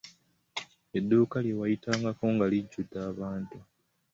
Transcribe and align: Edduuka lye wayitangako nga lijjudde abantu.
Edduuka 0.97 1.37
lye 1.45 1.53
wayitangako 1.59 2.23
nga 2.33 2.45
lijjudde 2.51 2.97
abantu. 3.11 3.57